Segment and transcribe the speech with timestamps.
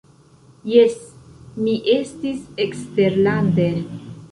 [0.71, 0.95] Jes,
[1.67, 3.71] mi estis eksterlande.